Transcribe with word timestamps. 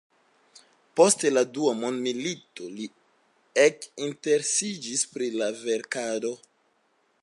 Post 0.99 1.25
la 1.33 1.43
dua 1.57 1.73
mondmilito 1.81 2.71
li 2.79 2.89
ekinteresiĝis 3.67 5.09
pri 5.15 5.33
la 5.39 5.55
verkado. 5.65 6.39